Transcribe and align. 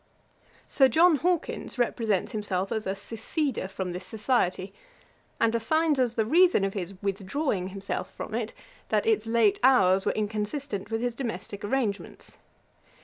]Sir 0.65 0.87
John 0.87 1.17
Hawkins 1.17 1.77
represents 1.77 2.31
himself 2.31 2.71
as 2.71 2.87
a 2.87 2.95
'seceder' 2.95 3.67
from 3.69 3.91
this 3.91 4.07
society, 4.07 4.73
and 5.39 5.53
assigns 5.53 5.99
as 5.99 6.15
the 6.15 6.25
reason 6.25 6.63
of 6.63 6.73
his 6.73 6.95
'withdrawing' 7.03 7.67
himself 7.67 8.09
from 8.11 8.33
it, 8.33 8.55
that 8.89 9.05
its 9.05 9.27
late 9.27 9.59
hours 9.61 10.07
were 10.07 10.11
inconsistent 10.13 10.89
with 10.89 11.01
his 11.01 11.13
domestick 11.13 11.63
arrangements. 11.63 12.39